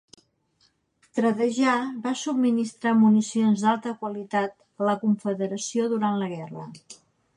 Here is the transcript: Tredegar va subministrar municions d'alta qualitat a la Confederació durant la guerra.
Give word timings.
Tredegar 1.17 1.75
va 2.07 2.13
subministrar 2.21 2.95
municions 3.03 3.67
d'alta 3.67 3.95
qualitat 4.01 4.57
a 4.83 4.89
la 4.89 4.97
Confederació 5.05 5.91
durant 5.93 6.19
la 6.23 6.31
guerra. 6.37 6.67